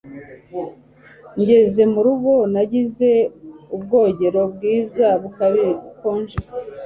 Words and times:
Ngeze 1.41 1.81
murugo, 1.93 2.33
nagize 2.53 3.09
ubwogero 3.75 4.41
bwiza, 4.53 5.07
bukonje. 5.21 6.37